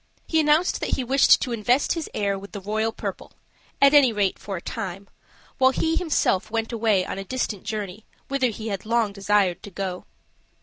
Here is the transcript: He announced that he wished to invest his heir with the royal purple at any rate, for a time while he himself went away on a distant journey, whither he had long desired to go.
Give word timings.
He 0.25 0.39
announced 0.39 0.79
that 0.79 0.95
he 0.95 1.03
wished 1.03 1.39
to 1.43 1.51
invest 1.51 1.93
his 1.93 2.09
heir 2.15 2.35
with 2.35 2.53
the 2.53 2.59
royal 2.59 2.91
purple 2.91 3.33
at 3.79 3.93
any 3.93 4.11
rate, 4.11 4.39
for 4.39 4.57
a 4.57 4.61
time 4.61 5.07
while 5.59 5.69
he 5.69 5.95
himself 5.95 6.49
went 6.49 6.71
away 6.73 7.05
on 7.05 7.19
a 7.19 7.23
distant 7.23 7.65
journey, 7.65 8.07
whither 8.27 8.47
he 8.49 8.69
had 8.69 8.83
long 8.83 9.13
desired 9.13 9.61
to 9.61 9.69
go. 9.69 10.05